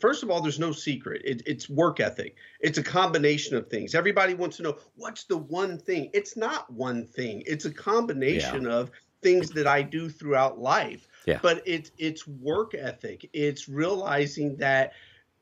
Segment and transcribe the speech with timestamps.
[0.00, 1.22] First of all, there's no secret.
[1.24, 2.36] It, it's work ethic.
[2.60, 3.94] It's a combination of things.
[3.94, 6.10] Everybody wants to know what's the one thing.
[6.12, 7.42] It's not one thing.
[7.46, 8.70] It's a combination yeah.
[8.70, 8.90] of
[9.22, 11.06] things that I do throughout life.
[11.26, 11.38] Yeah.
[11.42, 13.28] But it's it's work ethic.
[13.32, 14.92] It's realizing that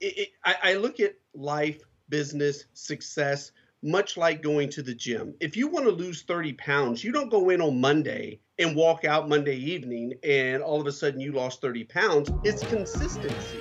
[0.01, 5.35] it, it, I, I look at life, business, success much like going to the gym.
[5.41, 9.05] If you want to lose 30 pounds, you don't go in on Monday and walk
[9.05, 12.31] out Monday evening and all of a sudden you lost 30 pounds.
[12.43, 13.61] It's consistency.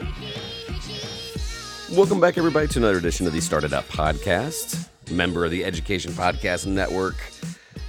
[1.91, 6.13] Welcome back, everybody, to another edition of the Started Up Podcast, member of the Education
[6.13, 7.15] Podcast Network.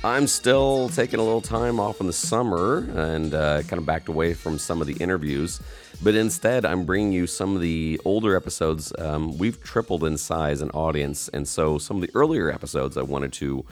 [0.05, 4.09] I'm still taking a little time off in the summer and uh, kind of backed
[4.09, 5.63] away from some of the interviews.
[6.03, 8.93] But instead, I'm bringing you some of the older episodes.
[8.99, 11.29] Um, we've tripled in size and audience.
[11.29, 13.65] And so some of the earlier episodes I wanted to,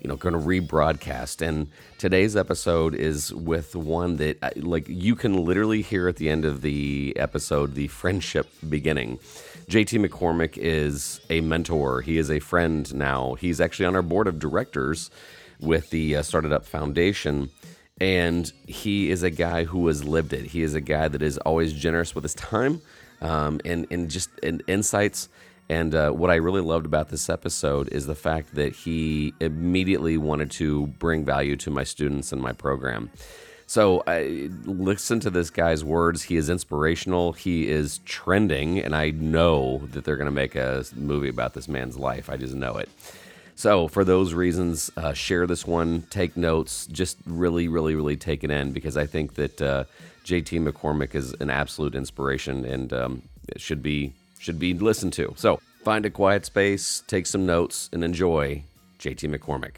[0.00, 1.46] you know, kind of rebroadcast.
[1.46, 6.44] And today's episode is with one that, like, you can literally hear at the end
[6.44, 9.20] of the episode the friendship beginning.
[9.70, 12.00] JT McCormick is a mentor.
[12.00, 13.34] He is a friend now.
[13.34, 15.12] He's actually on our board of directors
[15.60, 17.50] with the uh, Started Up Foundation.
[18.00, 20.46] And he is a guy who has lived it.
[20.46, 22.82] He is a guy that is always generous with his time
[23.20, 25.28] um, and, and just and insights.
[25.68, 30.16] And uh, what I really loved about this episode is the fact that he immediately
[30.16, 33.08] wanted to bring value to my students and my program.
[33.70, 36.24] So I listen to this guy's words.
[36.24, 37.34] He is inspirational.
[37.34, 41.68] He is trending, and I know that they're going to make a movie about this
[41.68, 42.28] man's life.
[42.28, 42.88] I just know it.
[43.54, 48.42] So for those reasons, uh, share this one, take notes, just really, really, really take
[48.42, 49.84] it in because I think that uh,
[50.24, 53.22] JT McCormick is an absolute inspiration and um,
[53.56, 55.32] should be should be listened to.
[55.36, 58.64] So find a quiet space, take some notes, and enjoy
[58.98, 59.76] JT McCormick.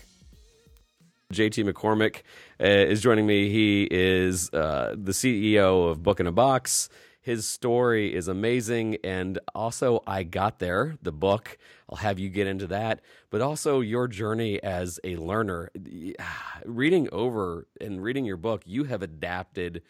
[1.33, 2.23] JT McCormick
[2.67, 3.49] is joining me.
[3.49, 6.89] He is uh, the CEO of Book in a Box.
[7.21, 8.99] His story is amazing.
[9.05, 11.59] And also, I Got There, the book.
[11.89, 13.01] I'll have you get into that.
[13.31, 15.71] But also, your journey as a learner.
[16.65, 19.83] Reading over and reading your book, you have adapted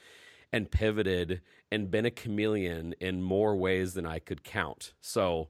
[0.52, 4.92] and pivoted and been a chameleon in more ways than I could count.
[5.00, 5.48] So,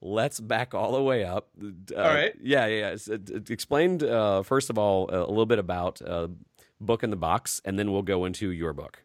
[0.00, 1.48] let's back all the way up.
[1.60, 2.34] Uh, all right.
[2.40, 2.96] Yeah, yeah.
[3.08, 3.16] yeah.
[3.48, 6.28] Explained uh, first of all a little bit about uh,
[6.80, 9.04] book in the box, and then we'll go into your book.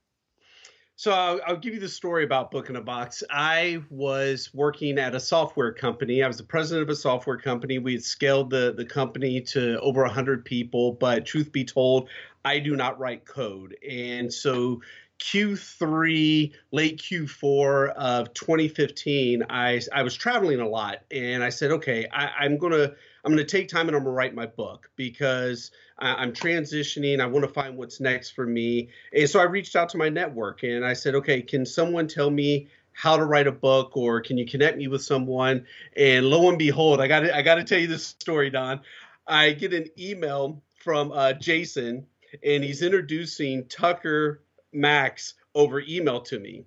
[1.00, 3.24] So I'll, I'll, give you the story about Book in a Box.
[3.30, 6.22] I was working at a software company.
[6.22, 7.80] I was the president of a software company.
[7.80, 12.10] We had scaled the the company to over 100 people, but truth be told,
[12.44, 13.78] I do not write code.
[13.90, 14.82] And so
[15.20, 22.08] Q3, late Q4 of 2015, I I was traveling a lot, and I said, okay,
[22.12, 22.92] I, am gonna
[23.24, 27.20] I'm gonna take time and I'm gonna write my book because I, am transitioning.
[27.20, 30.10] I want to find what's next for me, and so I reached out to my
[30.10, 34.20] network and I said, okay, can someone tell me how to write a book or
[34.20, 35.66] can you connect me with someone?
[35.96, 38.82] And lo and behold, I got I got to tell you this story, Don.
[39.28, 42.08] I get an email from uh, Jason,
[42.44, 44.42] and he's introducing Tucker
[44.74, 46.66] Max over email to me.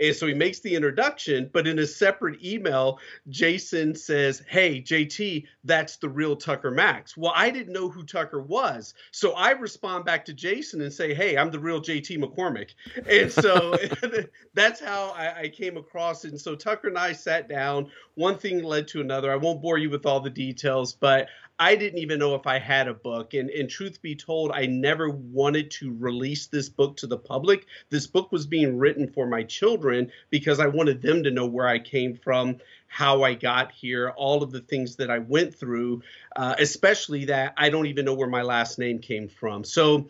[0.00, 2.98] And so he makes the introduction, but in a separate email,
[3.28, 7.16] Jason says, Hey, JT, that's the real Tucker Max.
[7.16, 8.94] Well, I didn't know who Tucker was.
[9.10, 12.70] So I respond back to Jason and say, Hey, I'm the real JT McCormick.
[13.06, 13.76] And so
[14.54, 16.30] that's how I, I, came across it.
[16.30, 17.90] And so Tucker and I sat down.
[18.14, 19.32] One thing led to another.
[19.32, 21.28] I won't bore you with all the details, but
[21.58, 23.34] I didn't even know if I had a book.
[23.34, 27.66] And, and truth be told, I never wanted to release this book to the public.
[27.90, 31.68] This book was being written for my children because I wanted them to know where
[31.68, 32.56] I came from,
[32.88, 36.02] how I got here, all of the things that I went through,
[36.34, 39.62] uh, especially that I don't even know where my last name came from.
[39.62, 40.08] So,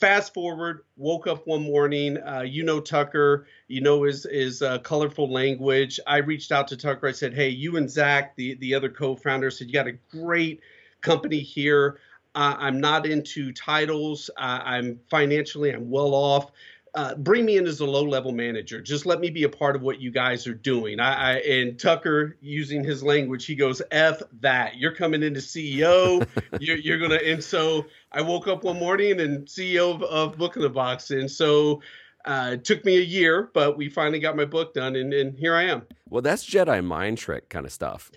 [0.00, 4.78] fast forward woke up one morning uh, you know tucker you know his his uh,
[4.80, 8.74] colorful language i reached out to tucker i said hey you and zach the the
[8.74, 10.60] other co-founder said you got a great
[11.06, 12.00] company here.
[12.34, 14.28] Uh, I'm not into titles.
[14.36, 16.50] Uh, I'm financially, I'm well off.
[16.94, 18.80] Uh, bring me in as a low level manager.
[18.80, 20.98] Just let me be a part of what you guys are doing.
[20.98, 24.78] I, I, and Tucker, using his language, he goes, "F that!
[24.78, 26.26] You're coming into CEO.
[26.60, 30.56] you're, you're, gonna." And so I woke up one morning and CEO of, of Book
[30.56, 31.82] in the Box, and so
[32.26, 35.38] uh, it took me a year, but we finally got my book done, and, and
[35.38, 35.82] here I am.
[36.08, 38.10] Well, that's Jedi mind trick kind of stuff.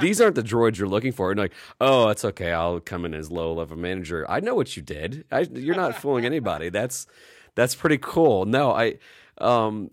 [0.00, 1.30] These aren't the droids you're looking for.
[1.30, 2.52] And like, oh, it's okay.
[2.52, 4.28] I'll come in as low level manager.
[4.28, 5.24] I know what you did.
[5.30, 6.70] I, you're not fooling anybody.
[6.70, 7.06] That's
[7.54, 8.46] that's pretty cool.
[8.46, 8.98] No, I
[9.38, 9.90] Um,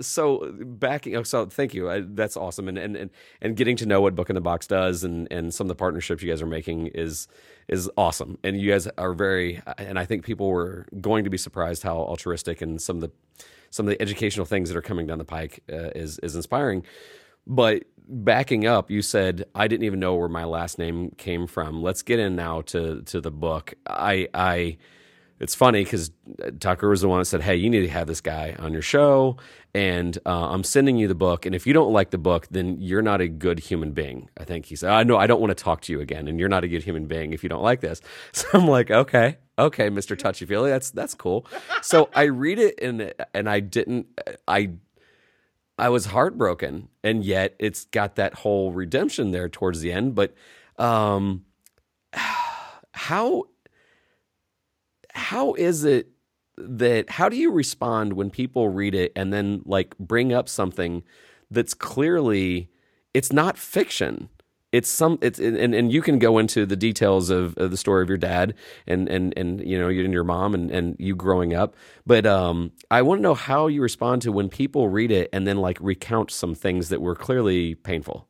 [0.00, 1.90] so backing, oh, so thank you.
[1.90, 3.10] I, that's awesome, and, and and
[3.40, 5.74] and getting to know what Book in the Box does, and and some of the
[5.74, 7.28] partnerships you guys are making is
[7.68, 8.38] is awesome.
[8.44, 11.96] And you guys are very, and I think people were going to be surprised how
[11.96, 13.10] altruistic and some of the
[13.70, 16.84] some of the educational things that are coming down the pike uh, is is inspiring.
[17.46, 21.82] But backing up, you said I didn't even know where my last name came from.
[21.82, 23.74] Let's get in now to to the book.
[23.86, 24.76] I I
[25.42, 26.12] it's funny because
[26.60, 28.80] Tucker was the one that said, "Hey, you need to have this guy on your
[28.80, 29.36] show,"
[29.74, 31.44] and uh, I'm sending you the book.
[31.44, 34.30] And if you don't like the book, then you're not a good human being.
[34.38, 36.38] I think he said, "I know I don't want to talk to you again, and
[36.38, 38.00] you're not a good human being if you don't like this."
[38.32, 41.44] So I'm like, "Okay, okay, Mister Touchy Feely, that's that's cool."
[41.82, 44.06] So I read it and and I didn't
[44.46, 44.70] I
[45.76, 50.14] I was heartbroken, and yet it's got that whole redemption there towards the end.
[50.14, 50.34] But
[50.78, 51.44] um,
[52.92, 53.46] how
[55.12, 56.08] how is it
[56.56, 61.02] that how do you respond when people read it and then like bring up something
[61.50, 62.68] that's clearly
[63.14, 64.28] it's not fiction?
[64.72, 68.02] It's some it's and, and you can go into the details of, of the story
[68.02, 68.54] of your dad
[68.86, 71.74] and and and you know you and your mom and and you growing up.
[72.06, 75.46] But um i want to know how you respond to when people read it and
[75.46, 78.28] then like recount some things that were clearly painful.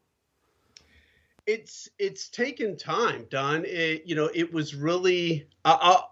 [1.47, 3.65] It's it's taken time don.
[3.65, 6.03] It, you know it was really I, I,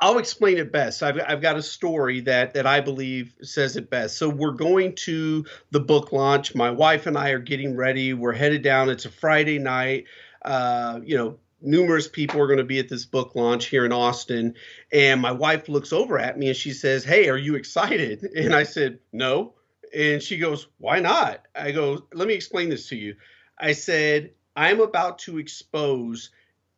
[0.00, 1.02] I'll explain it best.
[1.02, 4.16] I've, I've got a story that that I believe says it best.
[4.16, 6.54] So we're going to the book launch.
[6.54, 8.14] My wife and I are getting ready.
[8.14, 8.88] We're headed down.
[8.88, 10.06] It's a Friday night.
[10.42, 13.92] Uh, you know, numerous people are going to be at this book launch here in
[13.92, 14.54] Austin.
[14.90, 18.54] And my wife looks over at me and she says, "Hey, are you excited?" And
[18.54, 19.54] I said, "No."
[19.94, 23.16] And she goes, "Why not?" I go, "Let me explain this to you."
[23.58, 26.30] I said, "I'm about to expose."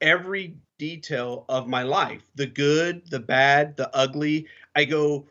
[0.02, 4.48] every detail of my life the good, the bad, the ugly.
[4.74, 5.28] I go,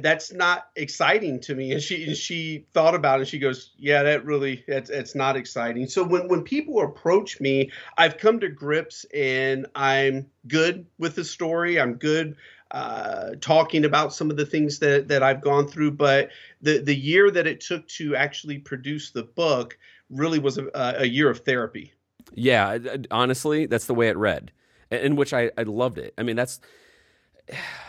[0.00, 1.70] that's not exciting to me.
[1.70, 3.28] And she and she thought about it.
[3.28, 5.86] she goes, yeah, that really that's it's not exciting.
[5.86, 11.24] So when when people approach me, I've come to grips and I'm good with the
[11.24, 11.80] story.
[11.80, 12.36] I'm good
[12.72, 15.92] uh, talking about some of the things that that I've gone through.
[15.92, 16.30] But
[16.62, 19.78] the the year that it took to actually produce the book
[20.10, 21.92] really was a, a year of therapy.
[22.32, 22.78] Yeah,
[23.10, 24.50] honestly, that's the way it read,
[24.90, 26.14] in which I, I loved it.
[26.18, 26.60] I mean, that's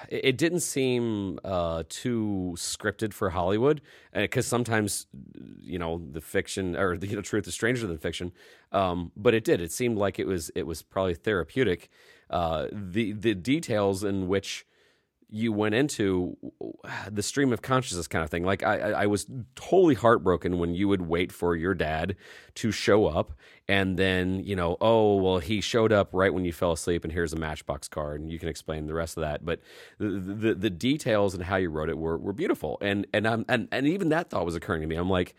[0.10, 3.82] it didn't seem uh, too scripted for Hollywood
[4.14, 5.08] because sometimes
[5.62, 8.32] you know the fiction or the you know, truth is stranger than fiction.
[8.72, 9.62] Um, but it did.
[9.62, 11.90] It seemed like it was it was probably therapeutic.
[12.30, 14.66] Uh, the the details in which
[15.30, 16.38] you went into
[17.10, 18.44] the stream of consciousness kind of thing.
[18.44, 19.26] Like I, I was
[19.56, 22.16] totally heartbroken when you would wait for your dad
[22.56, 23.34] to show up,
[23.68, 27.12] and then you know, oh well, he showed up right when you fell asleep, and
[27.12, 29.46] here's a Matchbox card, and you can explain the rest of that.
[29.46, 29.60] But
[29.98, 33.46] the the, the details and how you wrote it were were beautiful, and and I'm
[33.50, 34.96] and and even that thought was occurring to me.
[34.96, 35.36] I'm like,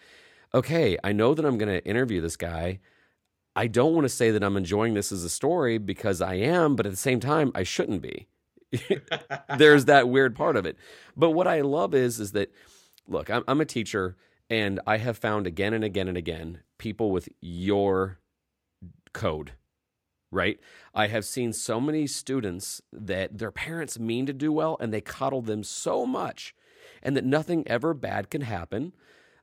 [0.54, 2.80] okay, I know that I'm going to interview this guy.
[3.54, 6.76] I don't want to say that I'm enjoying this as a story because I am,
[6.76, 8.28] but at the same time, I shouldn't be
[9.58, 10.76] there's that weird part of it.
[11.16, 12.52] But what I love is is that
[13.06, 14.16] look, I'm, I'm a teacher
[14.50, 18.18] and I have found again and again and again people with your
[19.12, 19.52] code
[20.30, 20.58] right?
[20.94, 25.00] I have seen so many students that their parents mean to do well and they
[25.00, 26.54] coddle them so much,
[27.02, 28.92] and that nothing ever bad can happen.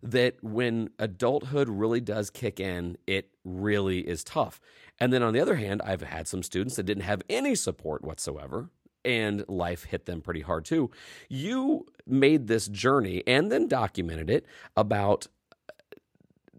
[0.02, 4.60] That when adulthood really does kick in, it really is tough.
[5.00, 8.04] And then on the other hand, I've had some students that didn't have any support
[8.04, 8.70] whatsoever,
[9.06, 10.92] and life hit them pretty hard too.
[11.30, 14.46] You made this journey and then documented it
[14.76, 15.28] about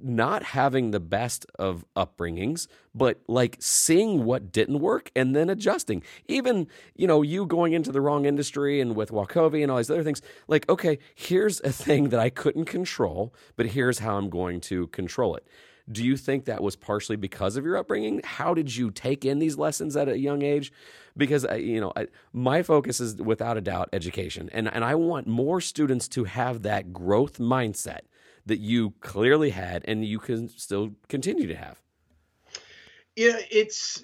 [0.02, 6.02] not having the best of upbringings, but like seeing what didn't work and then adjusting.
[6.26, 9.90] Even, you know, you going into the wrong industry and with Wachovia and all these
[9.90, 14.28] other things, like, okay, here's a thing that I couldn't control, but here's how I'm
[14.28, 15.46] going to control it.
[15.90, 18.20] Do you think that was partially because of your upbringing?
[18.24, 20.72] How did you take in these lessons at a young age?
[21.16, 25.26] Because you know, I, my focus is without a doubt education, and and I want
[25.26, 28.00] more students to have that growth mindset
[28.46, 31.80] that you clearly had, and you can still continue to have.
[33.16, 34.02] Yeah, it's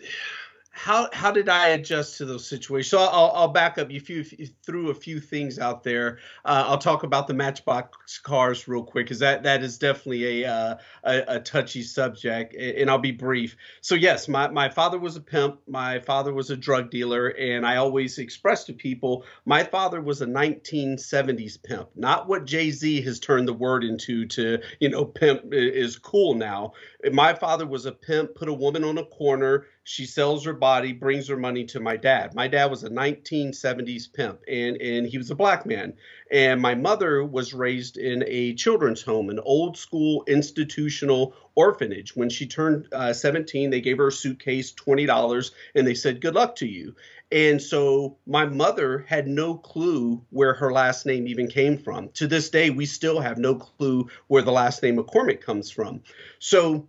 [0.82, 2.90] how how did I adjust to those situations?
[2.90, 3.90] So I'll, I'll back up.
[3.90, 6.20] You, few, you threw a few things out there.
[6.42, 10.50] Uh, I'll talk about the Matchbox cars real quick because that that is definitely a,
[10.50, 13.56] uh, a, a touchy subject, and I'll be brief.
[13.82, 15.60] So yes, my my father was a pimp.
[15.68, 20.22] My father was a drug dealer, and I always express to people my father was
[20.22, 24.24] a 1970s pimp, not what Jay Z has turned the word into.
[24.28, 26.72] To you know, pimp is cool now.
[27.12, 30.92] My father was a pimp, put a woman on a corner She sells her body,
[30.92, 32.32] brings her money to my dad.
[32.32, 35.94] My dad was a 1970s pimp, and and he was a black man.
[36.30, 42.14] And my mother was raised in a children's home, an old school institutional orphanage.
[42.14, 46.36] When she turned uh, 17, they gave her a suitcase, $20, and they said, Good
[46.36, 46.94] luck to you.
[47.32, 52.10] And so my mother had no clue where her last name even came from.
[52.10, 56.02] To this day, we still have no clue where the last name McCormick comes from.
[56.38, 56.86] So,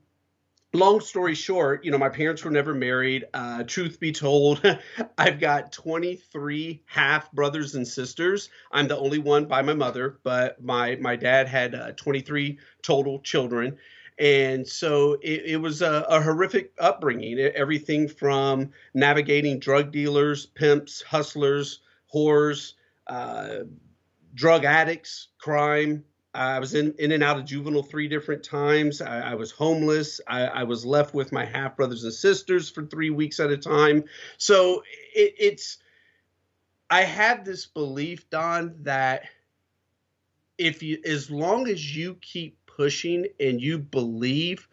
[0.73, 3.25] long story short, you know, my parents were never married.
[3.33, 4.61] Uh, truth be told,
[5.17, 8.49] I've got 23 half brothers and sisters.
[8.71, 13.19] I'm the only one by my mother, but my my dad had uh, 23 total
[13.19, 13.77] children
[14.21, 17.39] and so it, it was a, a, horrific upbringing.
[17.39, 21.79] Everything from navigating drug dealers, pimps, hustlers,
[22.13, 22.73] whores,
[23.07, 23.61] uh,
[24.35, 26.03] drug addicts, crime.
[26.33, 29.01] I was in, in and out of juvenile three different times.
[29.01, 30.21] I, I was homeless.
[30.27, 33.57] I, I, was left with my half brothers and sisters for three weeks at a
[33.57, 34.05] time.
[34.37, 34.81] So
[35.13, 35.79] it, it's,
[36.89, 39.23] I had this belief, Don, that
[40.57, 44.69] if you, as long as you keep pushing and you believe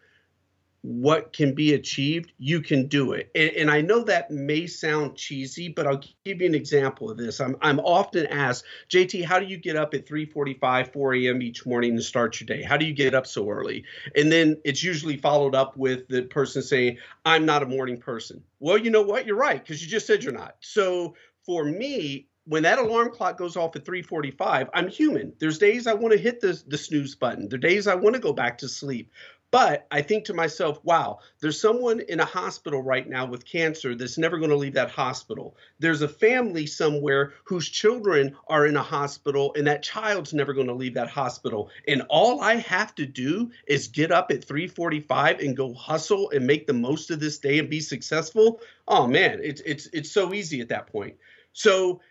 [0.81, 3.29] what can be achieved, you can do it.
[3.35, 7.17] And, and, I know that may sound cheesy, but I'll give you an example of
[7.17, 7.41] this.
[7.41, 11.41] I'm, I'm often asked, JT, how do you get up at 3:45, 4 a.m.
[11.41, 12.63] each morning to start your day?
[12.63, 13.83] How do you get up so early?
[14.15, 18.41] And then it's usually followed up with the person saying, I'm not a morning person.
[18.59, 19.25] Well, you know what?
[19.25, 20.55] You're right, because you just said you're not.
[20.61, 25.33] So for me, when that alarm clock goes off at 3:45, I'm human.
[25.39, 27.47] There's days I want to hit the the snooze button.
[27.49, 29.11] There are days I want to go back to sleep.
[29.51, 33.95] But I think to myself, wow, there's someone in a hospital right now with cancer
[33.95, 35.57] that's never going to leave that hospital.
[35.79, 40.67] There's a family somewhere whose children are in a hospital and that child's never going
[40.67, 41.71] to leave that hospital.
[41.87, 46.45] And all I have to do is get up at 3:45 and go hustle and
[46.45, 48.61] make the most of this day and be successful.
[48.87, 51.15] Oh man, it's it's it's so easy at that point.
[51.53, 52.01] So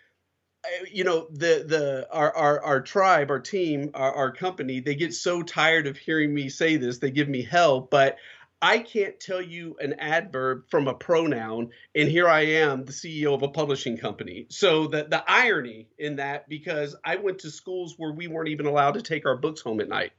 [0.65, 4.97] Uh, you know the the our, our our tribe our team our, our company they
[4.97, 8.17] get so tired of hearing me say this they give me hell but
[8.61, 13.33] I can't tell you an adverb from a pronoun, and here I am, the CEO
[13.33, 14.47] of a publishing company.
[14.51, 18.67] So the the irony in that, because I went to schools where we weren't even
[18.67, 20.13] allowed to take our books home at night.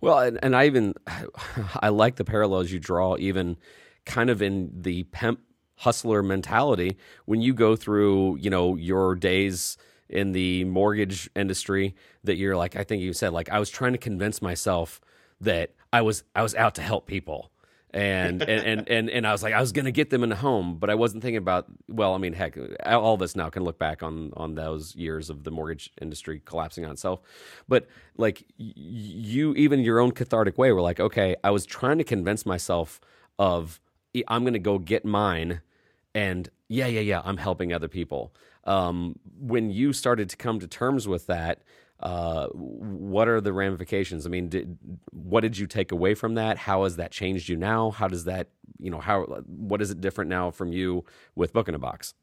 [0.00, 0.94] Well, and, and I even
[1.76, 3.58] I like the parallels you draw, even
[4.06, 5.40] kind of in the pimp
[5.78, 11.94] hustler mentality when you go through, you know, your days in the mortgage industry
[12.24, 15.00] that you're like I think you said like I was trying to convince myself
[15.40, 17.50] that I was I was out to help people.
[17.90, 20.32] And, and and and and I was like I was going to get them in
[20.32, 23.48] a home, but I wasn't thinking about well, I mean, heck, all of us now
[23.48, 27.20] can look back on on those years of the mortgage industry collapsing on itself.
[27.68, 32.04] But like you even your own cathartic way were like, okay, I was trying to
[32.04, 33.00] convince myself
[33.38, 33.80] of
[34.26, 35.60] I'm going to go get mine
[36.14, 38.34] and yeah, yeah, yeah, I'm helping other people.
[38.64, 41.62] Um, when you started to come to terms with that,
[42.00, 44.26] uh, what are the ramifications?
[44.26, 44.78] I mean, did,
[45.10, 46.58] what did you take away from that?
[46.58, 47.90] How has that changed you now?
[47.90, 48.48] How does that,
[48.78, 52.14] you know, how what is it different now from you with Book in a Box?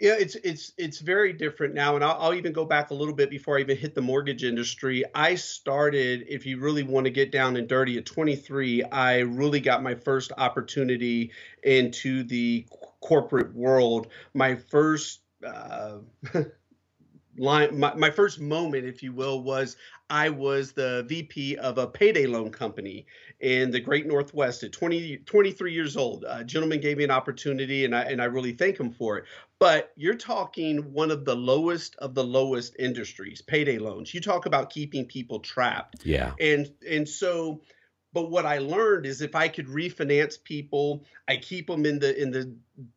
[0.00, 3.14] Yeah, it's it's it's very different now, and I'll, I'll, even go back a little
[3.14, 5.02] bit before I even hit the mortgage industry.
[5.12, 8.84] I started, if you really want to get down and dirty, at 23.
[8.84, 11.32] I really got my first opportunity
[11.64, 12.64] into the
[13.00, 14.06] corporate world.
[14.34, 15.98] My first uh,
[17.36, 19.76] line, my, my first moment, if you will, was
[20.10, 23.06] I was the VP of a payday loan company
[23.40, 26.24] in the Great Northwest at 20, 23 years old.
[26.26, 29.24] A gentleman gave me an opportunity, and I and I really thank him for it.
[29.60, 34.14] But you're talking one of the lowest of the lowest industries, payday loans.
[34.14, 36.04] You talk about keeping people trapped.
[36.04, 36.32] Yeah.
[36.38, 37.62] And and so
[38.12, 42.20] but what I learned is if I could refinance people, I keep them in the
[42.20, 42.54] in the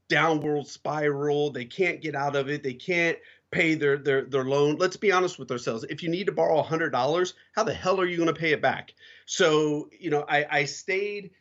[0.07, 1.51] downward spiral.
[1.51, 2.63] They can't get out of it.
[2.63, 3.17] They can't
[3.51, 4.77] pay their their their loan.
[4.77, 5.85] Let's be honest with ourselves.
[5.89, 8.61] If you need to borrow $100, how the hell are you going to pay it
[8.61, 8.93] back?
[9.25, 11.31] So, you know, I I stayed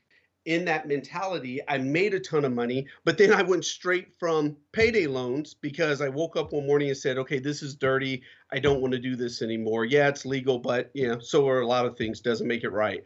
[0.45, 1.61] in that mentality.
[1.69, 6.01] I made a ton of money, but then I went straight from payday loans because
[6.01, 8.23] I woke up one morning and said, "Okay, this is dirty.
[8.51, 11.61] I don't want to do this anymore." Yeah, it's legal, but you know, so are
[11.61, 12.21] a lot of things.
[12.21, 13.03] Doesn't make it right.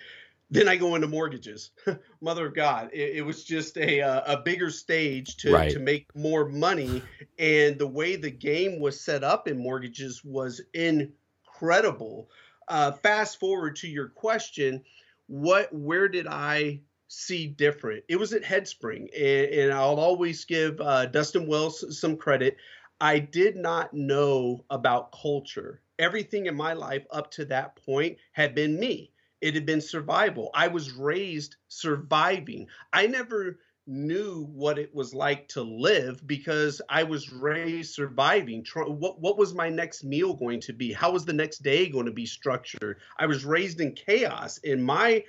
[0.51, 1.71] Then I go into mortgages.
[2.21, 5.73] Mother of God, it, it was just a uh, a bigger stage to right.
[5.73, 7.03] to make more money,
[7.39, 12.31] and the way the game was set up in mortgages was incredible.
[12.69, 14.83] Uh, fast forward to your question,
[15.27, 16.81] what where did I
[17.15, 18.05] see different?
[18.09, 22.57] It was at Headspring, and, and I'll always give uh, Dustin Wells some credit.
[23.01, 25.81] I did not know about culture.
[25.99, 29.13] Everything in my life up to that point had been me
[29.45, 30.49] it had been survival.
[30.55, 32.67] I was raised surviving.
[32.95, 38.65] I never knew what it was like to live because I was raised surviving.
[38.75, 40.95] What what was my next meal going to be?
[40.95, 43.01] How was the next day going to be structured?
[43.19, 45.25] I was raised in chaos, and my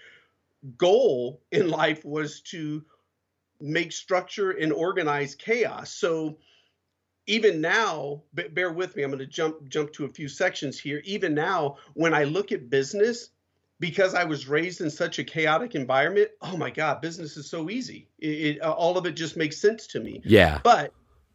[0.77, 2.83] goal in life was to
[3.59, 5.91] make structure and organize chaos.
[5.91, 6.37] So
[7.27, 9.03] even now, bear with me.
[9.03, 11.01] I'm going to jump jump to a few sections here.
[11.05, 13.29] Even now, when I look at business,
[13.79, 17.69] because I was raised in such a chaotic environment, oh my God, business is so
[17.69, 18.07] easy.
[18.19, 20.21] It, it, uh, all of it just makes sense to me.
[20.23, 20.59] Yeah.
[20.63, 20.93] But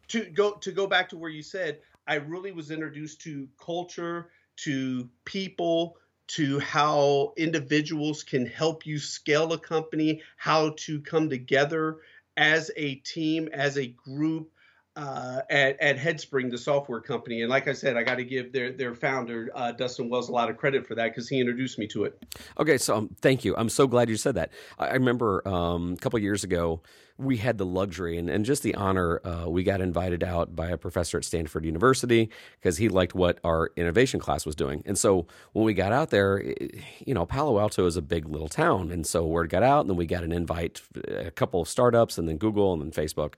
[0.09, 4.29] to go to go back to where you said, I really was introduced to culture,
[4.57, 5.97] to people,
[6.35, 11.97] to how individuals can help you scale a company, how to come together
[12.37, 14.50] as a team, as a group,
[14.95, 17.41] uh, at, at Headspring, the software company.
[17.41, 20.31] And like I said, I got to give their their founder uh, Dustin Wells a
[20.31, 22.21] lot of credit for that because he introduced me to it.
[22.59, 23.55] Okay, so um, thank you.
[23.57, 24.51] I'm so glad you said that.
[24.77, 26.81] I, I remember um, a couple years ago
[27.17, 29.21] we had the luxury and, and just the honor.
[29.23, 32.29] Uh, we got invited out by a professor at Stanford University
[32.59, 34.81] because he liked what our innovation class was doing.
[34.85, 38.27] And so when we got out there, it, you know, Palo Alto is a big
[38.27, 41.61] little town, and so word got out, and then we got an invite, a couple
[41.61, 43.35] of startups, and then Google, and then Facebook,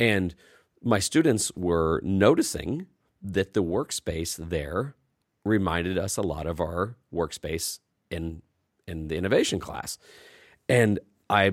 [0.00, 0.34] and
[0.82, 2.86] my students were noticing
[3.22, 4.94] that the workspace there
[5.44, 7.80] reminded us a lot of our workspace
[8.10, 8.42] in
[8.86, 9.98] in the innovation class.
[10.68, 10.98] And
[11.30, 11.52] I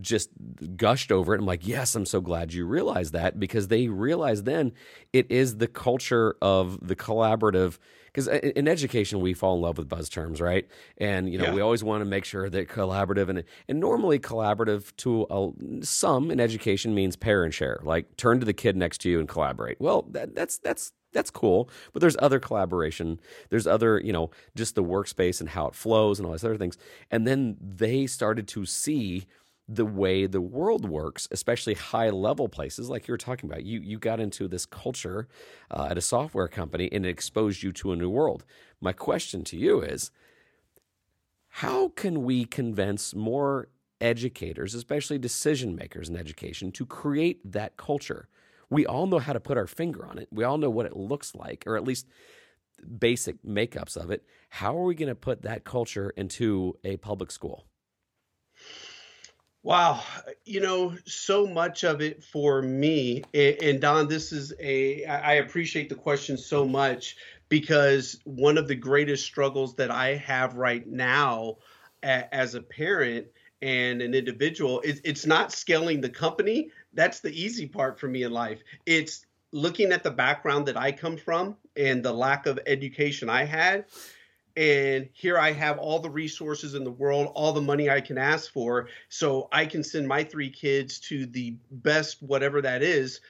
[0.00, 0.30] just
[0.76, 1.40] gushed over it.
[1.40, 4.72] I'm like, yes, I'm so glad you realized that because they realized then
[5.12, 9.88] it is the culture of the collaborative because in education we fall in love with
[9.88, 10.68] buzz terms, right?
[10.98, 11.54] And you know yeah.
[11.54, 16.30] we always want to make sure that collaborative and and normally collaborative to a, some
[16.30, 19.28] in education means pair and share, like turn to the kid next to you and
[19.28, 19.80] collaborate.
[19.80, 24.74] Well, that, that's that's that's cool but there's other collaboration there's other you know just
[24.74, 26.76] the workspace and how it flows and all these other things
[27.10, 29.26] and then they started to see
[29.70, 33.62] the way the world works, especially high level places like you were talking about.
[33.62, 35.28] You you got into this culture
[35.70, 38.44] uh, at a software company and it exposed you to a new world.
[38.80, 40.10] My question to you is
[41.48, 43.68] how can we convince more
[44.00, 48.28] educators, especially decision makers in education, to create that culture?
[48.70, 50.28] We all know how to put our finger on it.
[50.30, 52.06] We all know what it looks like, or at least
[52.98, 54.24] basic makeups of it.
[54.48, 57.66] How are we going to put that culture into a public school?
[59.62, 60.02] Wow,
[60.46, 65.90] you know, so much of it for me, and Don, this is a, I appreciate
[65.90, 67.16] the question so much
[67.50, 71.58] because one of the greatest struggles that I have right now
[72.02, 73.26] as a parent
[73.60, 76.70] and an individual is it's not scaling the company.
[76.94, 78.62] That's the easy part for me in life.
[78.86, 83.44] It's looking at the background that I come from and the lack of education I
[83.44, 83.86] had
[84.56, 88.18] and here I have all the resources in the world, all the money I can
[88.18, 93.20] ask for, so I can send my three kids to the best, whatever that is,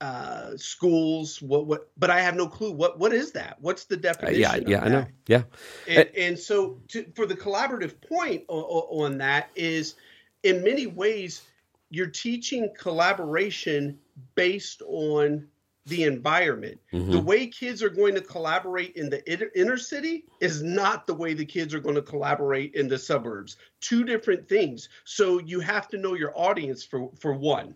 [0.00, 1.42] uh, schools.
[1.42, 1.90] What what?
[1.98, 2.72] But I have no clue.
[2.72, 3.58] What what is that?
[3.60, 4.44] What's the definition?
[4.44, 5.06] Uh, yeah, yeah, I know.
[5.26, 5.42] Yeah,
[5.86, 8.62] and, and so to, for the collaborative point on,
[9.04, 9.96] on that is,
[10.42, 11.42] in many ways,
[11.90, 13.98] you're teaching collaboration
[14.34, 15.46] based on
[15.86, 16.78] the environment.
[16.92, 17.10] Mm-hmm.
[17.10, 21.14] The way kids are going to collaborate in the inner, inner city is not the
[21.14, 23.56] way the kids are going to collaborate in the suburbs.
[23.80, 24.88] Two different things.
[25.04, 27.74] So you have to know your audience for for one.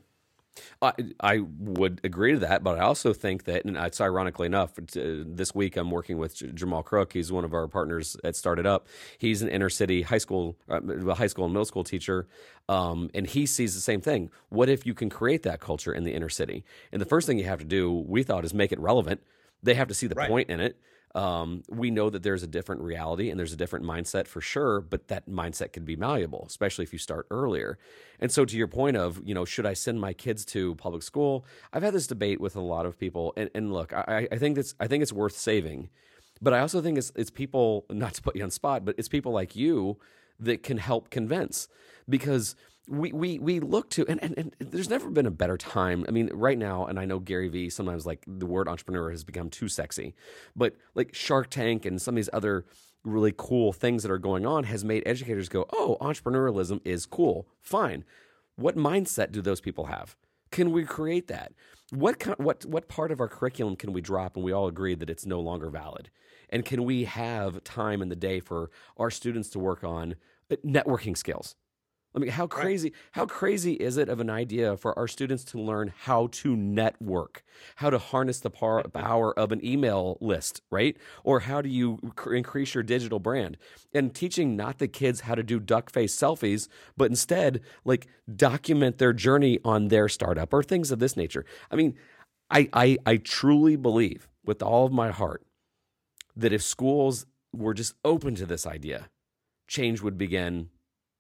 [0.81, 4.73] I, I would agree to that, but I also think that, and it's ironically enough,
[4.77, 7.13] this week I'm working with Jamal Crook.
[7.13, 8.87] He's one of our partners at Started Up.
[9.19, 10.81] He's an inner city high school, uh,
[11.15, 12.27] high school and middle school teacher,
[12.69, 14.31] um, and he sees the same thing.
[14.49, 16.65] What if you can create that culture in the inner city?
[16.93, 19.23] And the first thing you have to do, we thought, is make it relevant.
[19.63, 20.29] They have to see the right.
[20.29, 20.79] point in it.
[21.15, 24.81] Um, we know that there's a different reality and there's a different mindset for sure,
[24.81, 27.79] but that mindset can be malleable, especially if you start earlier.
[28.19, 31.05] And so, to your point of, you know, should I send my kids to public
[31.05, 31.47] school?
[31.73, 34.59] I've had this debate with a lot of people, and, and look, I, I think
[34.59, 35.89] it's I think it's worth saving,
[36.43, 39.09] but I also think it's it's people not to put you on spot, but it's
[39.09, 39.99] people like you
[40.41, 41.69] that can help convince
[42.09, 42.57] because
[42.89, 46.05] we we we look to and, and, and there's never been a better time.
[46.07, 49.25] I mean, right now, and I know Gary Vee sometimes like the word entrepreneur has
[49.25, 50.15] become too sexy,
[50.55, 52.67] but like Shark Tank and some of these other
[53.05, 57.47] really cool things that are going on has made educators go, oh, entrepreneurialism is cool.
[57.61, 58.05] Fine.
[58.57, 60.17] What mindset do those people have?
[60.51, 61.53] Can we create that?
[61.91, 65.11] What what what part of our curriculum can we drop and we all agree that
[65.11, 66.11] it's no longer valid?
[66.51, 70.15] And can we have time in the day for our students to work on
[70.51, 71.57] uh, networking skills?
[72.15, 75.61] I mean, how crazy how crazy is it of an idea for our students to
[75.61, 77.43] learn how to network,
[77.77, 78.91] how to harness the par- mm-hmm.
[78.91, 80.97] power of an email list, right?
[81.25, 83.57] Or how do you cr- increase your digital brand?
[83.93, 88.99] And teaching not the kids how to do duck face selfies, but instead like document
[88.99, 91.45] their journey on their startup or things of this nature.
[91.69, 91.97] I mean,
[92.49, 95.43] I I, I truly believe with all of my heart
[96.37, 99.09] that if schools were just open to this idea,
[99.67, 100.71] change would begin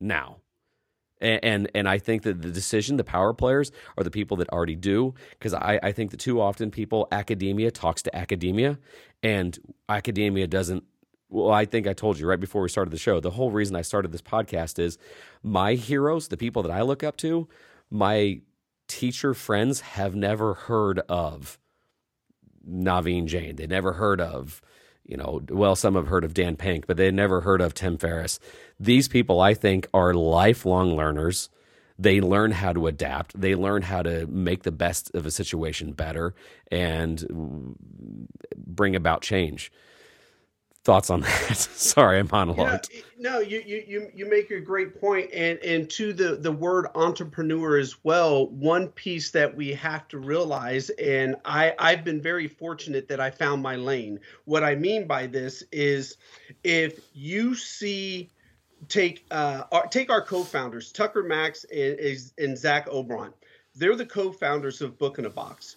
[0.00, 0.38] now
[1.24, 4.48] and, and and I think that the decision, the power players, are the people that
[4.50, 5.14] already do.
[5.30, 8.78] Because I, I think that too often people, academia talks to academia,
[9.22, 9.58] and
[9.88, 10.84] academia doesn't.
[11.30, 13.18] Well, I think I told you right before we started the show.
[13.18, 14.98] The whole reason I started this podcast is
[15.42, 17.48] my heroes, the people that I look up to,
[17.90, 18.40] my
[18.86, 21.58] teacher friends have never heard of
[22.68, 23.56] Naveen Jain.
[23.56, 24.62] They never heard of
[25.04, 27.98] you know, well, some have heard of Dan Pink, but they never heard of Tim
[27.98, 28.38] Ferriss.
[28.80, 31.50] These people, I think, are lifelong learners.
[31.98, 33.38] They learn how to adapt.
[33.40, 36.34] They learn how to make the best of a situation better
[36.70, 37.76] and
[38.56, 39.70] bring about change
[40.84, 41.56] thoughts on that?
[41.56, 42.90] Sorry, I'm monologued.
[42.92, 46.52] You know, no, you, you you make a great point, and and to the the
[46.52, 48.48] word entrepreneur as well.
[48.48, 53.30] One piece that we have to realize, and I I've been very fortunate that I
[53.30, 54.20] found my lane.
[54.44, 56.16] What I mean by this is,
[56.62, 58.30] if you see.
[58.86, 61.98] Take uh, our, take our co-founders Tucker Max and,
[62.36, 63.32] and Zach Obront.
[63.74, 65.76] They're the co-founders of Book in a Box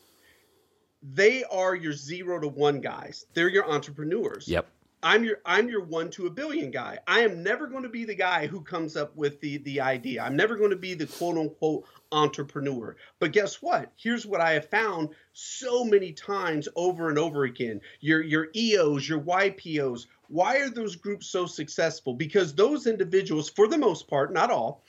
[1.13, 3.26] they are your zero to one guys.
[3.34, 4.48] They're your entrepreneurs.
[4.48, 4.67] Yep.
[5.03, 6.97] I'm your I'm your one to a billion guy.
[7.07, 10.23] I am never going to be the guy who comes up with the the idea.
[10.23, 12.95] I'm never going to be the quote unquote entrepreneur.
[13.19, 13.91] But guess what?
[13.95, 17.81] Here's what I have found so many times over and over again.
[17.99, 22.15] Your your EOs, your YPOs, why are those groups so successful?
[22.15, 24.83] Because those individuals, for the most part, not all,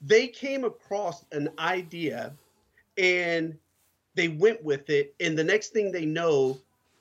[0.00, 2.32] they came across an idea
[2.96, 3.58] and
[4.14, 6.58] they went with it and the next thing they know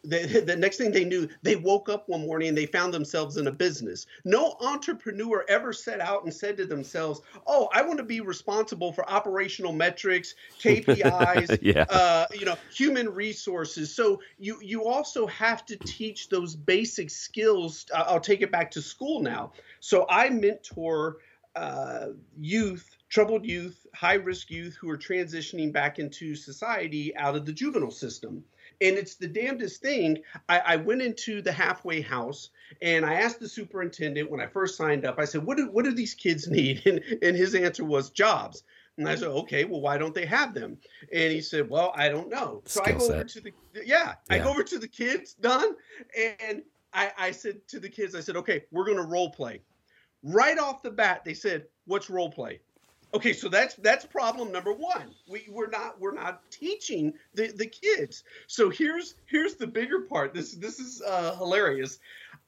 [0.07, 3.37] the, the next thing they knew, they woke up one morning and they found themselves
[3.37, 4.05] in a business.
[4.23, 8.91] No entrepreneur ever set out and said to themselves, "Oh, I want to be responsible
[8.91, 11.85] for operational metrics, KPIs, yeah.
[11.89, 17.85] uh, you know, human resources." So you you also have to teach those basic skills.
[17.93, 19.53] I'll take it back to school now.
[19.79, 21.17] So I mentor
[21.55, 22.07] uh,
[22.39, 27.53] youth troubled youth, high risk youth who are transitioning back into society out of the
[27.53, 28.43] juvenile system.
[28.81, 30.19] And it's the damnedest thing.
[30.49, 32.49] I, I, went into the halfway house
[32.81, 35.85] and I asked the superintendent when I first signed up, I said, What do, what
[35.85, 36.85] do these kids need?
[36.85, 38.63] And, and his answer was jobs.
[38.97, 40.77] And I said, okay, well, why don't they have them?
[41.11, 42.61] And he said, well, I don't know.
[42.65, 43.15] So Skill I go set.
[43.15, 45.75] over to the, yeah, yeah, I go over to the kids, done.
[46.39, 49.61] And I, I said to the kids, I said, okay, we're going to role play.
[50.23, 52.61] Right off the bat, they said, what's role play?
[53.15, 55.15] Okay, so that's that's problem number one.
[55.29, 58.25] We we're not we're not teaching the the kids.
[58.47, 60.33] So here's here's the bigger part.
[60.33, 61.99] This this is uh, hilarious.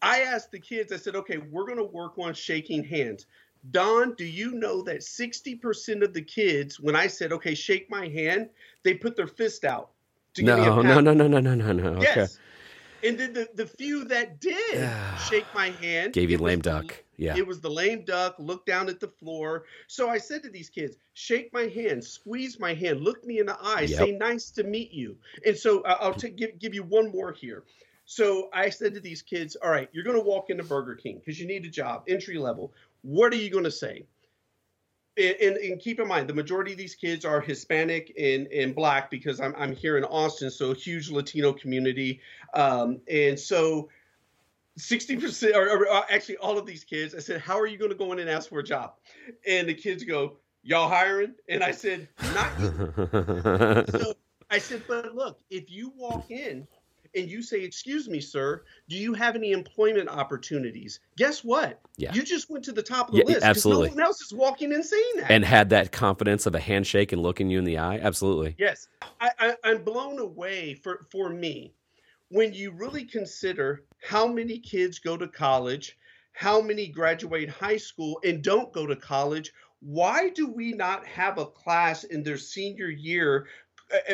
[0.02, 0.92] I asked the kids.
[0.92, 3.28] I said, okay, we're going to work on shaking hands.
[3.72, 8.08] Don, do you know that 60% of the kids, when I said, okay, shake my
[8.08, 8.50] hand,
[8.84, 9.90] they put their fist out.
[10.36, 11.90] To no, no, no, no, no, no, no, no.
[12.00, 12.28] Okay.
[13.04, 14.90] And then the, the few that did
[15.30, 17.04] shake my hand gave you lame duck.
[17.18, 17.36] Yeah.
[17.36, 19.66] It was the lame duck, look down at the floor.
[19.88, 23.48] So I said to these kids, shake my hand, squeeze my hand, look me in
[23.48, 24.00] the eye, yep.
[24.00, 25.18] say nice to meet you.
[25.46, 27.64] And so uh, I'll t- give, give you one more here.
[28.06, 31.20] So I said to these kids, all right, you're going to walk into Burger King
[31.20, 32.72] because you need a job, entry level.
[33.02, 34.06] What are you going to say?
[35.18, 39.10] And, and, keep in mind, the majority of these kids are Hispanic and, and black
[39.10, 42.22] because I'm, I'm here in Austin, so a huge Latino community.
[42.54, 43.90] Um, and so
[44.78, 47.90] 60% or, or, uh, actually all of these kids i said how are you going
[47.90, 48.94] to go in and ask for a job?
[49.48, 51.34] And the kids go y'all hiring?
[51.50, 52.52] And i said not
[53.90, 54.14] so
[54.52, 56.68] i said but look if you walk in
[57.18, 61.00] and you say excuse me sir do you have any employment opportunities?
[61.18, 61.82] Guess what?
[61.98, 62.14] Yeah.
[62.14, 63.90] you just went to the top of the yeah, list absolutely.
[63.90, 65.32] no one else is walking in saying that.
[65.32, 68.00] And had that confidence of a handshake and looking you in the eye?
[68.02, 68.56] Absolutely.
[68.58, 68.88] Yes.
[69.20, 71.74] I, I, i'm blown away for for me
[72.30, 75.98] when you really consider how many kids go to college,
[76.34, 81.38] how many graduate high school and don't go to college, why do we not have
[81.38, 83.48] a class in their senior year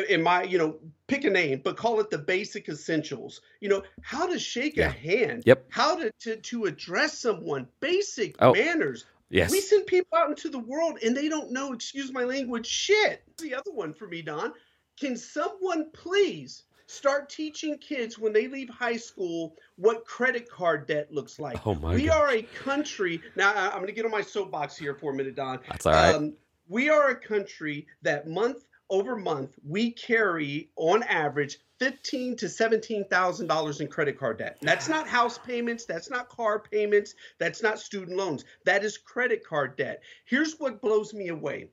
[0.08, 3.82] in my you know pick a name but call it the basic essentials you know
[4.02, 4.86] how to shake yeah.
[4.86, 8.52] a hand yep how to, to to address someone basic oh.
[8.52, 9.50] manners Yes.
[9.50, 13.22] We send people out into the world and they don't know, excuse my language, shit.
[13.38, 14.52] The other one for me, Don.
[15.00, 21.10] Can someone please Start teaching kids when they leave high school what credit card debt
[21.10, 21.66] looks like.
[21.66, 22.16] Oh my we gosh.
[22.16, 23.22] are a country.
[23.36, 25.60] Now I'm going to get on my soapbox here for a minute, Don.
[25.68, 26.14] That's all right.
[26.14, 26.34] Um,
[26.68, 33.04] we are a country that month over month we carry on average fifteen to seventeen
[33.08, 34.58] thousand dollars in credit card debt.
[34.62, 35.84] That's not house payments.
[35.84, 37.14] That's not car payments.
[37.38, 38.44] That's not student loans.
[38.64, 40.02] That is credit card debt.
[40.24, 41.68] Here's what blows me away.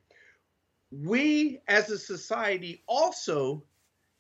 [0.92, 3.64] We as a society also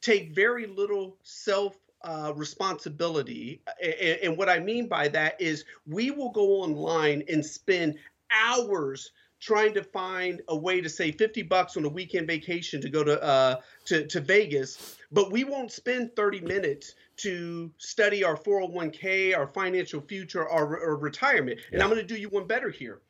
[0.01, 3.62] take very little self uh, responsibility.
[3.82, 7.97] And, and what I mean by that is we will go online and spend
[8.32, 12.89] hours trying to find a way to save 50 bucks on a weekend vacation to
[12.89, 18.38] go to uh, to, to Vegas, but we won't spend 30 minutes to study our
[18.38, 21.60] 401k, our financial future, our, our retirement.
[21.71, 21.84] And Yeah.
[21.84, 23.01] I'm going to do you one better here.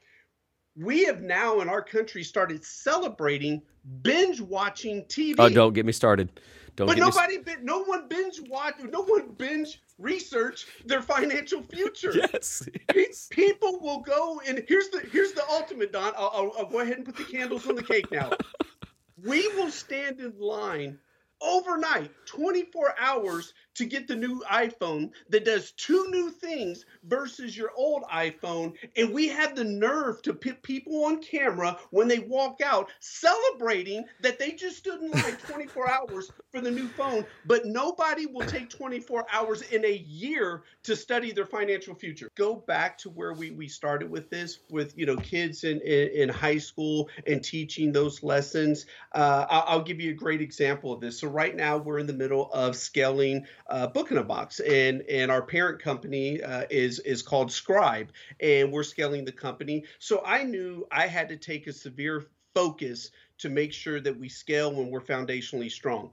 [0.76, 3.62] We have now in our country started celebrating
[4.02, 5.36] binge watching TV.
[5.38, 6.30] Oh, don't get me started.
[6.76, 7.02] Don't But me.
[7.02, 12.14] nobody, no one binge watch, no one binge research their financial future.
[12.34, 12.68] Yes.
[12.96, 13.28] Yes.
[13.30, 16.14] People will go and here's the here's the ultimate, Don.
[16.18, 18.32] I'll, I'll, I'll go ahead and put the candles on the cake now.
[19.24, 21.00] we will stand in line
[21.42, 27.72] overnight, 24 hours to get the new iPhone that does two new things versus your
[27.76, 28.74] old iPhone.
[28.96, 34.06] And we have the nerve to put people on camera when they walk out celebrating
[34.22, 38.46] that they just stood in line 24 hours for the new phone, but nobody will
[38.46, 42.30] take 24 hours in a year to study their financial future.
[42.36, 46.10] Go back to where we, we started with this, with you know kids in, in,
[46.10, 48.86] in high school and teaching those lessons.
[49.14, 51.20] Uh, I'll, I'll give you a great example of this.
[51.20, 55.02] So right now we're in the middle of scaling uh, Book in a Box, and
[55.10, 59.86] and our parent company uh, is is called Scribe, and we're scaling the company.
[59.98, 64.30] So I knew I had to take a severe focus to make sure that we
[64.30, 66.12] scale when we're foundationally strong.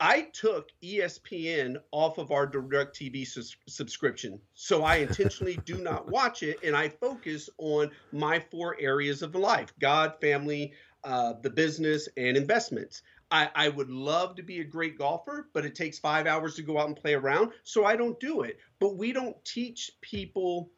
[0.00, 4.40] I took ESPN off of our DirecTV sus- subscription.
[4.54, 9.34] So I intentionally do not watch it and I focus on my four areas of
[9.34, 13.02] life God, family, uh, the business, and investments.
[13.30, 16.62] I, I would love to be a great golfer, but it takes five hours to
[16.62, 17.52] go out and play around.
[17.64, 18.58] So I don't do it.
[18.78, 20.70] But we don't teach people,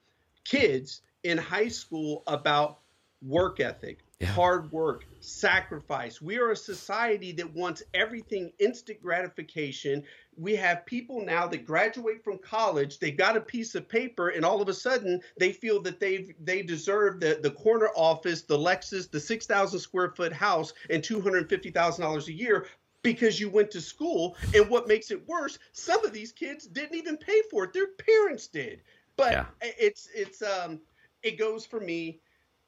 [0.45, 2.81] kids in high school, about
[3.23, 4.37] work ethic, Yeah.
[4.37, 6.21] hard work, sacrifice.
[6.21, 10.05] We are a society that wants everything instant gratification.
[10.37, 14.45] We have people now that graduate from college, they've got a piece of paper, and
[14.45, 18.59] all of a sudden they feel that they they deserve the, the corner office, the
[18.59, 22.67] Lexus, the six thousand square foot house, and two hundred fifty thousand dollars a year
[23.03, 24.37] because you went to school.
[24.53, 27.89] And what makes it worse, some of these kids didn't even pay for it; their
[27.99, 28.83] parents did.
[29.17, 29.47] But Yeah.
[29.63, 30.81] it's it's um
[31.23, 32.21] it goes for me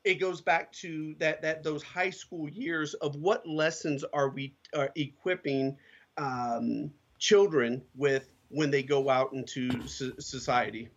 [0.04, 4.54] it goes back to that that those high school years of what lessons are we
[4.74, 5.76] are equipping
[6.16, 10.88] um, children with when they go out into so- society?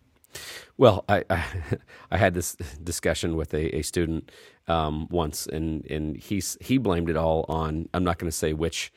[0.77, 1.45] Well, I, I
[2.11, 4.31] I had this discussion with a, a student
[4.67, 8.53] um, once, and and he's he blamed it all on I'm not going to say
[8.53, 8.91] which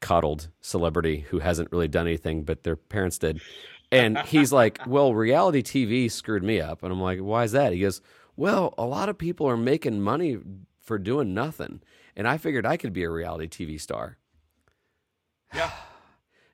[0.00, 3.40] coddled celebrity who hasn't really done anything, but their parents did,
[3.90, 7.72] and he's like, well, reality TV screwed me up, and I'm like, why is that?
[7.72, 8.00] He goes,
[8.36, 10.38] well, a lot of people are making money
[10.80, 11.80] for doing nothing,
[12.16, 14.18] and I figured I could be a reality TV star.
[15.54, 15.70] yeah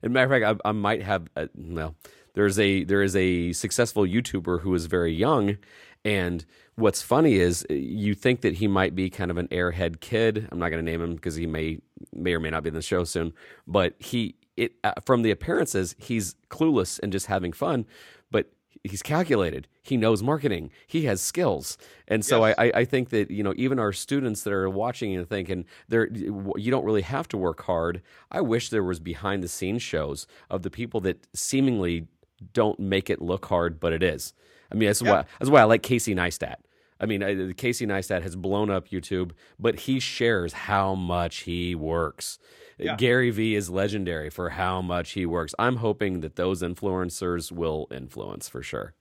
[0.03, 1.29] As a matter of fact, I, I might have.
[1.35, 1.97] Uh, well,
[2.35, 5.59] there's a there is a successful YouTuber who is very young,
[6.05, 6.45] and
[6.77, 10.47] what's funny is uh, you think that he might be kind of an airhead kid.
[10.53, 11.81] I'm not going to name him because he may
[12.13, 13.33] may or may not be in the show soon.
[13.67, 17.87] But he it uh, from the appearances, he's clueless and just having fun,
[18.31, 18.53] but.
[18.85, 19.69] He's calculated.
[19.83, 20.71] He knows marketing.
[20.87, 22.55] He has skills, and so Yes.
[22.59, 26.09] I, I, think that you know even our students that are watching and thinking they're
[26.13, 28.03] you don't really have to work hard.
[28.31, 32.07] I wish there was behind the scenes shows of the people that seemingly
[32.53, 34.33] don't make it look hard, but it is.
[34.71, 35.11] I mean, that's Yeah.
[35.11, 36.57] why that's why I like Casey Neistat.
[37.01, 42.39] I mean, Casey Neistat has blown up YouTube, but he shares how much he works.
[42.79, 42.97] Yeah.
[42.97, 45.55] Gary Vee is legendary for how much he works.
[45.59, 48.95] I'm hoping that those influencers will influence for sure.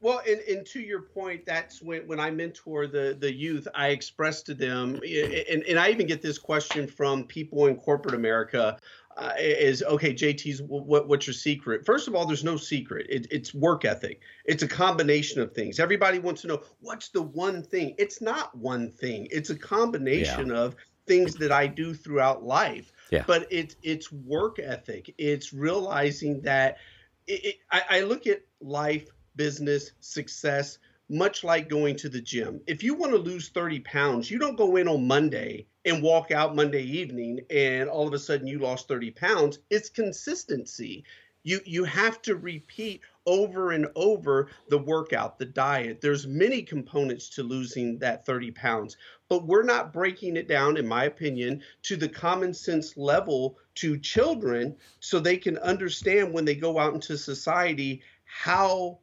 [0.00, 3.88] Well, and, and to your point, that's when, when I mentor the, the youth, I
[3.88, 8.78] express to them, and, and I even get this question from people in corporate America
[9.16, 11.86] uh, is, okay, JT's, what, what's your secret?
[11.86, 13.06] First of all, there's no secret.
[13.08, 14.20] It, it's work ethic.
[14.44, 15.80] It's a combination of things.
[15.80, 17.94] Everybody wants to know, what's the one thing?
[17.96, 19.26] It's not one thing.
[19.30, 22.92] It's a combination of things that I do throughout life.
[23.10, 23.24] Yeah.
[23.26, 25.14] But it's, it's work ethic.
[25.18, 26.78] It's realizing that
[27.26, 32.60] it, it, I, I look at life, business, success, much like going to the gym.
[32.66, 36.30] If you want to lose 30 pounds, you don't go in on Monday and walk
[36.30, 39.58] out Monday evening and all of a sudden you lost 30 pounds.
[39.70, 41.04] It's consistency.
[41.44, 46.00] You you have to repeat over and over the workout, the diet.
[46.00, 48.96] There's many components to losing that 30 pounds,
[49.28, 53.98] but we're not breaking it down, in my opinion, to the common sense level to
[53.98, 58.98] children so they can understand when they go out into society how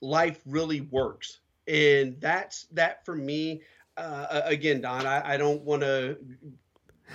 [0.00, 1.40] life really works.
[1.66, 3.62] And that's that for me.
[3.96, 6.18] Uh, again, Don, I, I don't want to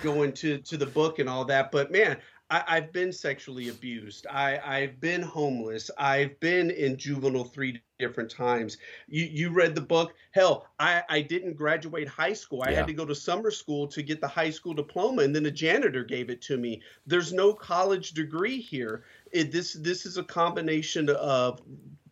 [0.02, 2.18] go into to the book and all that, but man,
[2.50, 4.26] I, have been sexually abused.
[4.26, 5.90] I, I've been homeless.
[5.98, 8.78] I've been in juvenile three different times.
[9.06, 10.14] You you read the book.
[10.32, 12.62] Hell, I, I didn't graduate high school.
[12.64, 12.76] I yeah.
[12.76, 15.50] had to go to summer school to get the high school diploma, and then a
[15.50, 16.80] janitor gave it to me.
[17.06, 19.04] There's no college degree here.
[19.30, 21.60] It, this this is a combination of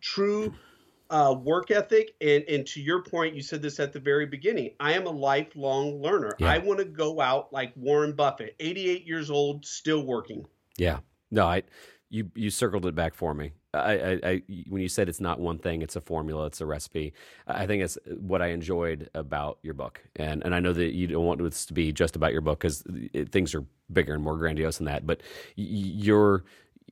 [0.01, 0.53] true
[1.09, 4.71] uh, work ethic and and to your point you said this at the very beginning
[4.79, 6.51] i am a lifelong learner yeah.
[6.51, 10.45] i want to go out like warren buffett 88 years old still working
[10.77, 10.99] yeah
[11.31, 11.63] no i
[12.09, 15.39] you you circled it back for me I, I, I, when you said it's not
[15.39, 17.13] one thing, it's a formula, it's a recipe.
[17.47, 21.07] I think it's what I enjoyed about your book, and and I know that you
[21.07, 22.83] don't want this to be just about your book because
[23.31, 25.05] things are bigger and more grandiose than that.
[25.05, 25.21] But
[25.55, 26.43] you're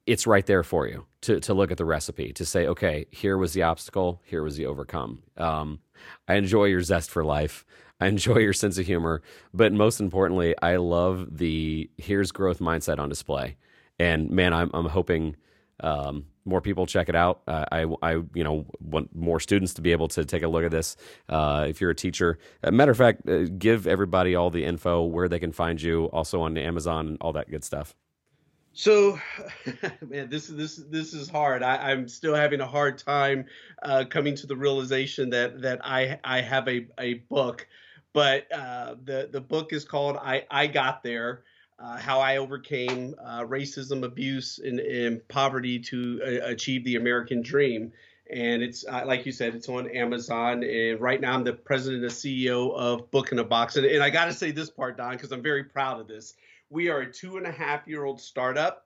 [0.08, 3.38] it's right there for you to, to look at the recipe to say, okay, here
[3.38, 5.24] was the obstacle, here was the overcome.
[5.38, 5.80] Um,
[6.28, 7.65] I enjoy your zest for life.
[8.00, 9.22] I enjoy your sense of humor,
[9.54, 13.58] but most importantly, I love the here's growth mindset on display.
[13.98, 15.38] And man, I'm I'm hoping
[15.80, 17.41] um, more people check it out.
[17.48, 20.65] Uh, I I you know want more students to be able to take a look
[20.65, 20.98] at this.
[21.30, 25.04] Uh, if you're a teacher, uh, matter of fact, uh, give everybody all the info
[25.04, 27.96] where they can find you, also on Amazon, all that good stuff.
[28.77, 29.17] So,
[30.05, 31.63] man, this is this this is hard.
[31.63, 33.45] I, am still having a hard time
[33.81, 37.65] uh, coming to the realization that that I I have a, a book,
[38.11, 41.43] but uh, the the book is called I I Got There.
[41.79, 47.41] Uh, how I overcame uh, racism, abuse, and, and poverty to uh, achieve the American
[47.41, 47.91] dream.
[48.29, 50.63] And it's uh, like you said, it's on Amazon.
[50.63, 53.77] And right now, I'm the president and CEO of Book in a Box.
[53.77, 56.33] And, and I got to say this part, Don, because I'm very proud of this
[56.69, 58.86] we are a two and a half year old startup,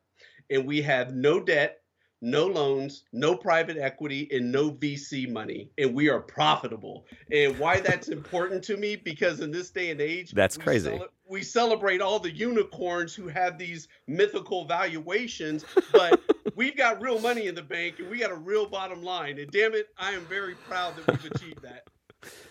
[0.49, 1.81] and we have no debt,
[2.21, 7.05] no loans, no private equity, and no VC money, and we are profitable.
[7.31, 10.89] And why that's important to me because in this day and age, that's crazy.
[10.89, 16.19] Cele- we celebrate all the unicorns who have these mythical valuations, but
[16.55, 19.37] we've got real money in the bank and we got a real bottom line.
[19.37, 21.83] And damn it, I am very proud that we've achieved that.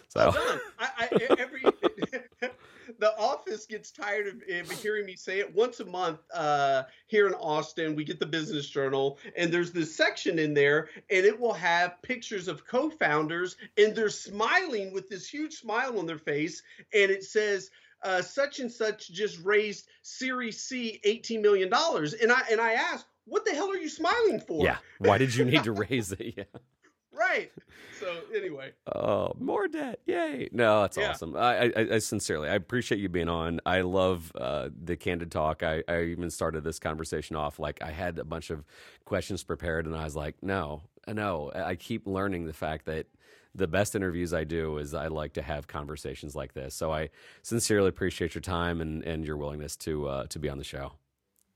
[0.09, 0.33] So
[0.79, 1.62] I, I, every
[2.99, 7.27] the office gets tired of, of, hearing me say it once a month uh, here
[7.27, 7.94] in Austin.
[7.94, 12.01] We get the business journal, and there's this section in there, and it will have
[12.03, 16.62] pictures of co founders, and they're smiling with this huge smile on their face,
[16.94, 17.71] and it says,
[18.03, 21.68] uh, such and such just raised Series C $18 million.
[21.73, 24.64] And I, and I asked, what the hell are you smiling for?
[24.64, 24.77] Yeah.
[24.99, 26.35] Why did you need to raise it?
[26.37, 26.44] Yeah
[27.12, 27.51] right.
[27.99, 28.73] So anyway.
[28.94, 30.01] Oh, more debt!
[30.07, 30.49] Yay!
[30.53, 31.11] No, that's yeah.
[31.11, 31.37] awesome.
[31.37, 33.61] I, I, I, sincerely, I appreciate you being on.
[33.66, 35.62] I love uh, the candid talk.
[35.62, 38.64] I, I even started this conversation off like I had a bunch of
[39.05, 41.51] questions prepared, and I was like, no, no.
[41.55, 43.07] I keep learning the fact that
[43.55, 46.75] the best interviews I do is I like to have conversations like this.
[46.75, 47.11] So I
[47.42, 50.92] sincerely appreciate your time and, and your willingness to uh, to be on the show.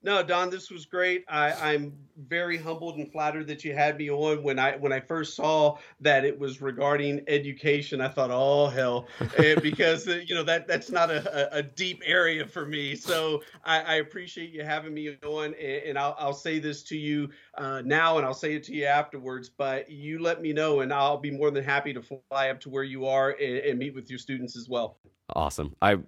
[0.05, 1.25] No, Don, this was great.
[1.29, 1.93] I, am
[2.29, 4.43] very humbled and flattered that you had me on.
[4.43, 9.07] When I when I first saw that it was regarding education, I thought, oh hell,
[9.39, 12.97] and because uh, you know that that's not a, a, deep area for me.
[12.97, 16.97] So I, I appreciate you having me on, and, and I'll, I'll say this to
[16.97, 19.49] you uh, now, and I'll say it to you afterwards.
[19.49, 22.71] But you let me know, and I'll be more than happy to fly up to
[22.71, 24.99] where you are and, and meet with your students as well.
[25.35, 25.77] Awesome.
[25.81, 25.99] I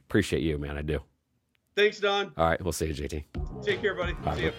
[0.00, 0.76] appreciate you, man.
[0.76, 1.00] I do.
[1.76, 2.32] Thanks, Don.
[2.36, 3.24] All right, we'll see you, JT.
[3.62, 4.12] Take care, buddy.
[4.14, 4.36] Bye.
[4.36, 4.52] See you.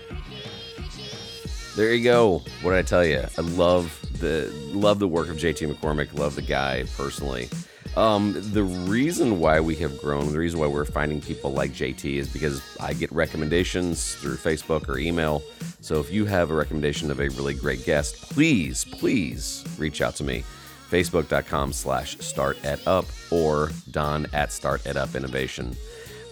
[1.76, 2.41] There you go.
[2.62, 3.24] What did I tell you?
[3.38, 6.13] I love the love the work of JT McCormick.
[6.13, 7.50] Love the guy personally.
[7.95, 12.06] Um, the reason why we have grown, the reason why we're finding people like JT
[12.06, 15.43] is because I get recommendations through Facebook or email.
[15.82, 20.15] So if you have a recommendation of a really great guest, please, please reach out
[20.15, 20.43] to me.
[20.89, 25.76] Facebook.com slash StartEdUp or Don at StartEdUp innovation.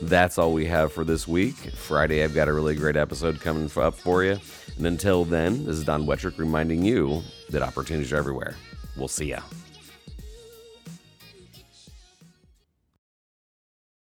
[0.01, 1.55] That's all we have for this week.
[1.55, 4.39] Friday, I've got a really great episode coming up for you.
[4.77, 8.55] And until then, this is Don Wettrick reminding you that opportunities are everywhere.
[8.95, 9.41] We'll see ya.